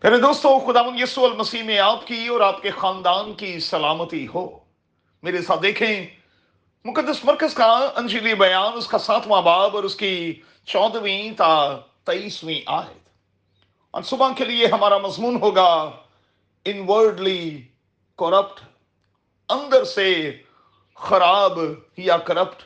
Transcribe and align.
پیارے 0.00 0.18
دوستو، 0.18 0.58
خدا 0.58 0.80
یسو 0.98 1.24
المسیح 1.24 1.62
میں 1.62 1.78
آپ 1.78 2.06
کی 2.06 2.26
اور 2.26 2.40
آپ 2.40 2.62
کے 2.62 2.70
خاندان 2.70 3.34
کی 3.34 3.60
سلامتی 3.60 4.26
ہو۔ 4.34 4.58
میرے 5.22 5.42
ساتھ 5.42 5.62
دیکھیں، 5.62 6.06
مقدس 6.84 7.24
مرکز 7.24 7.54
کا 7.54 7.90
انجیلی 7.96 8.34
بیان، 8.34 8.72
اس 8.74 8.86
کا 8.86 8.98
ساتواں 8.98 9.42
باب 9.42 9.76
اور 9.76 9.84
اس 9.84 9.96
کی 9.96 10.40
چودہویں 10.64 11.32
تا 11.32 11.76
تیئیسویں 12.04 12.60
آیت۔ 12.66 13.08
اور 13.90 14.02
صبح 14.02 14.28
کے 14.36 14.44
لیے 14.44 14.66
ہمارا 14.66 14.98
مضمون 14.98 15.36
ہوگا، 15.36 15.90
انورڈلی 16.64 17.62
کرپٹ 18.18 18.60
اندر 19.48 19.84
سے 19.84 20.38
خراب 20.94 21.58
یا 21.96 22.16
کرپٹ 22.16 22.62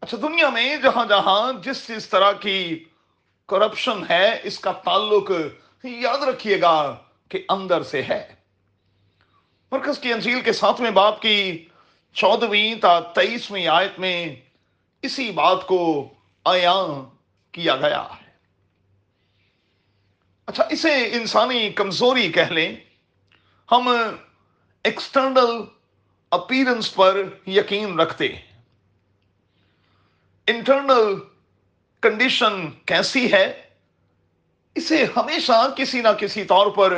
اچھا 0.00 0.18
دنیا 0.22 0.48
میں 0.48 0.76
جہاں 0.76 1.06
جہاں 1.06 1.52
جس 1.52 1.88
جس 1.88 2.08
طرح 2.08 2.32
کی 2.32 2.84
کرپشن 3.48 4.02
ہے، 4.10 4.40
اس 4.42 4.60
کا 4.60 4.72
تعلق 4.72 5.30
یاد 5.84 6.18
رکھیے 6.18 6.60
گا 6.60 6.96
کہ 7.28 7.44
اندر 7.48 7.82
سے 7.82 8.02
ہے۔ 8.02 8.34
مرکز 9.72 9.98
کی 9.98 10.12
انجیل 10.12 10.40
کے 10.40 10.52
ساتویں 10.52 10.90
باپ 10.90 11.22
کی 11.22 11.68
چودہویں 12.12 12.74
تا 12.74 13.00
تیئیسویں 13.00 13.66
آیت 13.66 13.98
میں 13.98 14.36
اسی 15.02 15.30
بات 15.30 15.66
کو 15.66 16.08
عیاں 16.44 17.10
کیا 17.52 17.76
گیا 17.76 18.02
ہے۔ 18.02 18.30
اچھا 20.46 20.64
اسے 20.70 21.04
انسانی 21.12 21.70
کمزوری 21.70 22.32
کہہ 22.32 22.52
لیں۔ 22.52 22.76
ہم 23.72 23.88
ایکسٹرنل 24.84 25.62
اپیرنس 26.30 26.94
پر 26.94 27.22
یقین 27.46 28.00
رکھتے 28.00 28.28
ہیں۔ 28.28 28.62
انٹرنل 30.46 31.14
کنڈیشن 32.00 32.70
کیسی 32.70 33.32
ہے، 33.32 33.62
اسے 34.74 35.04
ہمیشہ 35.16 35.74
کسی 35.76 36.00
نہ 36.00 36.08
کسی 36.20 36.44
طور 36.44 36.66
پر 36.66 36.92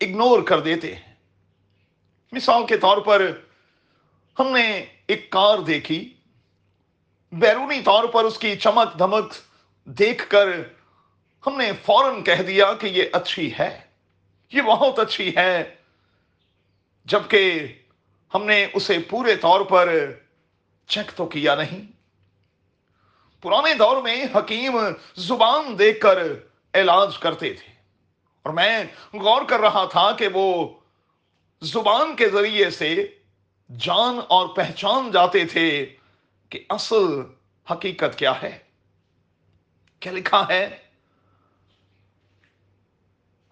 اگنور 0.00 0.42
کر 0.42 0.60
دیتے 0.60 0.94
ہیں۔ 0.94 1.14
مثال 2.32 2.66
کے 2.66 2.76
طور 2.76 2.98
پر 2.98 3.30
ہم 4.38 4.48
نے 4.48 4.84
ایک 5.06 5.30
کار 5.30 5.58
دیکھی۔ 5.58 6.14
بیرونی 7.32 7.80
طور 7.80 8.04
پر 8.04 8.24
اس 8.24 8.38
کی 8.38 8.56
چمک 8.56 8.98
دھمک 8.98 9.34
دیکھ 9.84 10.30
کر 10.30 10.48
ہم 11.46 11.56
نے 11.56 11.72
فوراً 11.84 12.22
کہہ 12.22 12.42
دیا 12.42 12.72
کہ 12.72 12.86
یہ 12.86 13.02
اچھی 13.12 13.52
ہے۔ 13.58 13.80
یہ 14.52 14.62
بہت 14.62 14.98
اچھی 14.98 15.36
ہے۔ 15.36 15.74
جبکہ 17.04 17.66
ہم 18.34 18.44
نے 18.44 18.66
اسے 18.74 18.98
پورے 18.98 19.36
طور 19.36 19.60
پر 19.60 20.12
چیک 20.86 21.12
تو 21.16 21.26
کیا 21.26 21.54
نہیں۔ 21.54 22.01
پرانے 23.42 23.74
دور 23.74 24.02
میں 24.02 24.24
حکیم 24.36 24.78
زبان 25.16 25.78
دیکھ 25.78 26.00
کر 26.00 26.18
علاج 26.74 27.18
کرتے 27.18 27.54
تھے۔ 27.54 27.72
اور 28.42 28.52
میں 28.52 28.84
غور 29.12 29.42
کر 29.42 29.60
رہا 29.60 29.84
تھا 29.84 30.12
کہ 30.12 30.28
وہ 30.34 30.68
زبان 31.60 32.16
کے 32.16 32.28
ذریعے 32.28 32.70
سے 32.70 33.18
جان 33.78 34.20
اور 34.28 34.48
پہچان 34.48 35.10
جاتے 35.10 35.44
تھے 35.44 35.96
کہ 36.48 36.64
اصل 36.68 37.04
حقیقت 37.70 38.18
کیا 38.18 38.42
ہے۔ 38.42 38.58
کیا 40.00 40.12
لکھا 40.12 40.48
ہے؟ 40.48 40.78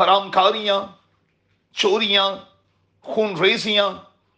حرام 0.00 0.30
کاریاں 0.30 0.86
چوریاں 1.72 2.36
خون 3.02 3.36
ریزیاں 3.36 3.90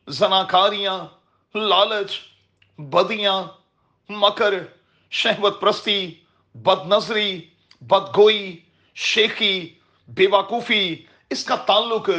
زناکاریاں، 0.08 0.98
لالچ، 1.58 2.12
بدیاں، 2.78 3.42
مکر 4.08 4.54
شہوت 5.10 5.60
پرستی 5.60 6.14
بد 6.54 6.86
نظری 6.86 7.48
بد 7.80 8.16
گوئی 8.16 8.60
شیخی 8.94 9.74
بے 10.08 10.26
وقوفی 10.32 10.96
اس 11.30 11.44
کا 11.44 11.56
تعلق 11.56 12.10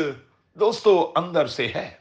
دوستو 0.53 1.11
اندر 1.15 1.47
سے 1.47 1.67
ہے۔ 1.67 1.97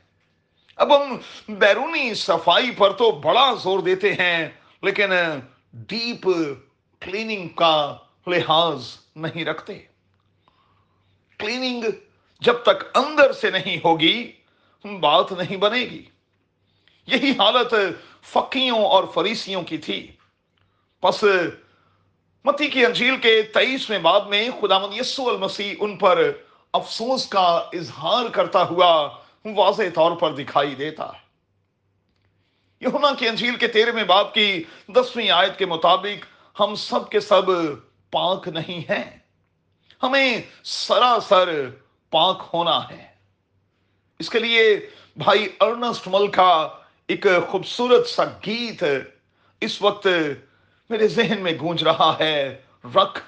اب 0.77 0.97
ہم 0.97 1.17
بیرونی 1.49 2.15
صفائی 2.15 2.71
پر 2.71 2.93
تو 2.93 3.11
بڑا 3.11 3.55
زور 3.63 3.79
دیتے 3.79 4.13
ہیں، 4.13 4.49
لیکن 4.83 5.11
ڈیپ 5.73 6.29
کلیننگ 7.01 7.49
کا 7.49 7.97
لحاظ 8.27 8.97
نہیں 9.17 9.45
رکھتے۔ 9.45 9.79
کلیننگ 11.39 11.85
جب 12.41 12.55
تک 12.63 12.97
اندر 12.97 13.33
سے 13.33 13.51
نہیں 13.51 13.77
ہوگی، 13.85 14.33
بات 15.01 15.33
نہیں 15.33 15.57
بنے 15.57 15.81
گی۔ 15.81 16.05
یہی 17.07 17.31
حالت 17.31 17.75
فقیوں 18.23 18.85
اور 18.85 19.05
فریسیوں 19.15 19.63
کی 19.63 19.79
تھی۔ 19.79 20.13
پس 21.01 21.25
متی 22.45 22.67
کی 22.67 22.87
انجیل 22.87 23.17
کے 23.17 23.43
تیئیسویں 23.43 23.99
باب 23.99 24.29
میں 24.29 24.49
خدا 24.61 24.79
مد 24.79 24.95
یسو 25.01 25.29
المسیح 25.29 25.75
ان 25.79 25.99
پر 25.99 26.31
افسوس 26.73 27.27
کا 27.27 27.69
اظہار 27.73 28.29
کرتا 28.29 28.63
ہوا 28.63 29.09
واضح 29.45 29.83
طور 29.95 30.13
پر 30.13 30.35
دکھائی 30.35 30.75
دیتا 30.75 31.07
ہے۔ 31.07 31.19
یہونا 32.81 33.15
کی 33.19 33.29
انجیل 33.29 33.57
کے 33.57 33.69
تیرہویں 33.69 34.05
باب 34.05 34.35
کی 34.35 34.65
دسویں 34.89 35.31
آیت 35.31 35.59
کے 35.59 35.67
مطابق 35.67 36.27
ہم 36.61 36.75
سب 36.75 37.11
کے 37.11 37.21
سب 37.21 37.43
پاک 38.11 38.49
نہیں 38.49 38.93
ہیں۔ 38.93 39.19
ہمیں 40.03 40.43
سراسر 40.65 41.71
پاک 42.11 42.51
ہونا 42.55 42.91
ہے۔ 42.91 43.09
اس 44.19 44.31
کے 44.31 44.39
لیے 44.39 44.91
بھائی 45.17 45.49
ارنسٹ 45.61 46.09
مل 46.09 46.27
کا 46.27 46.69
ایک 47.07 47.27
خوبصورت 47.49 48.07
سا 48.07 48.25
گیت 48.47 48.85
اس 49.61 49.83
وقت 49.83 50.07
میرے 50.91 51.09
ذہن 51.09 51.39
میں 51.41 51.53
گونج 51.61 51.83
رہا 51.83 52.17
ہے، 52.21 52.63
رکھ 52.85 53.21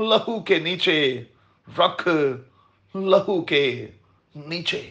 لہو 0.00 0.40
کے 0.40 0.58
نیچے، 0.58 1.22
رکھ 1.78 2.08
لہو 2.96 3.42
کے 3.42 3.86
نیچے۔ 4.34 4.90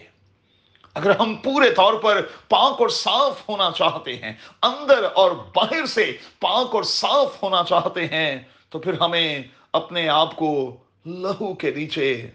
اگر 0.94 1.20
ہم 1.20 1.36
پورے 1.36 1.74
طور 1.74 1.94
پر 1.94 2.22
پاک 2.50 2.82
اور 2.82 2.90
صاف 2.90 3.50
ہونا 3.50 3.72
چاہتے 3.76 4.16
ہیں، 4.16 4.34
اندر 4.62 5.08
اور 5.14 5.32
باہر 5.32 5.86
سے 5.86 6.18
پاک 6.40 6.76
اور 6.76 6.84
صاف 6.84 7.44
ہونا 7.44 7.64
چاہتے 7.64 8.08
ہیں، 8.08 8.40
تو 8.70 8.80
پھر 8.80 9.02
ہمیں 9.02 9.44
اپنے 9.74 10.10
آپ 10.10 10.36
کو 10.36 10.78
لہو 11.06 11.54
کے 11.54 11.72
نیچے 11.72 12.30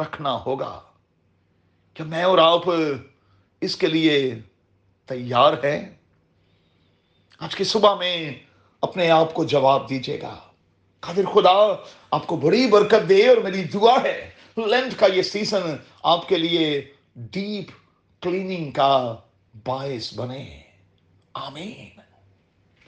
رکھنا 0.00 0.38
ہوگا۔ 0.46 0.80
کیا 1.94 2.06
میں 2.06 2.22
اور 2.22 2.38
آپ 2.38 2.62
اس 3.60 3.76
کے 3.76 3.86
لیے 3.86 4.38
تیار 5.06 5.52
ہے 5.64 5.94
آج 7.38 7.56
کی 7.56 7.64
صبح 7.64 7.94
میں 7.94 8.45
اپنے 8.88 9.10
آپ 9.10 9.34
کو 9.34 9.44
جواب 9.44 9.88
دیجیے 9.88 10.20
گا۔ 10.22 10.38
قادر 11.00 11.24
خدا، 11.34 11.76
آپ 12.10 12.26
کو 12.26 12.36
بڑی 12.36 12.66
برکت 12.66 13.08
دے 13.08 13.28
اور 13.28 13.36
میری 13.36 13.64
دعا 13.64 14.02
ہے۔ 14.04 14.30
لینتھ 14.56 14.98
کا 14.98 15.06
یہ 15.06 15.22
سیزن 15.22 15.76
آپ 16.02 16.28
کے 16.28 16.36
لیے 16.36 16.90
ڈیپ 17.16 17.70
کلیننگ 18.22 18.70
کا 18.70 19.16
باعث 19.66 20.14
بنے۔ 20.14 20.60
آمین۔ 21.34 22.05